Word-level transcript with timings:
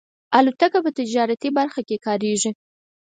الوتکه 0.37 0.79
په 0.85 0.91
تجارتي 0.99 1.49
برخه 1.57 1.81
کې 1.87 1.97
کارېږي. 2.05 2.51